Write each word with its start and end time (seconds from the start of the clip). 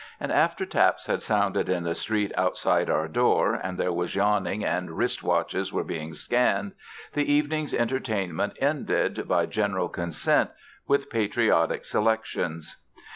And 0.19 0.31
after 0.31 0.65
taps 0.65 1.05
had 1.05 1.21
sounded 1.21 1.69
in 1.69 1.83
the 1.83 1.93
street 1.93 2.31
outside 2.35 2.89
our 2.89 3.07
door, 3.07 3.53
and 3.53 3.77
there 3.77 3.93
was 3.93 4.15
yawning, 4.15 4.65
and 4.65 4.89
wrist 4.97 5.21
watches 5.21 5.71
were 5.71 5.83
being 5.83 6.15
scanned, 6.15 6.71
the 7.13 7.31
evening's 7.31 7.71
entertainment 7.71 8.57
ended, 8.59 9.27
by 9.27 9.45
general 9.45 9.89
consent, 9.89 10.49
with 10.87 11.11
patriotic 11.11 11.85
selections. 11.85 12.77